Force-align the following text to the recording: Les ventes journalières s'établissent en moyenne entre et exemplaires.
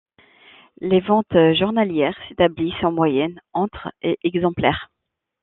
Les 0.79 0.99
ventes 0.99 1.37
journalières 1.53 2.17
s'établissent 2.27 2.83
en 2.83 2.91
moyenne 2.91 3.39
entre 3.53 3.93
et 4.01 4.17
exemplaires. 4.23 4.89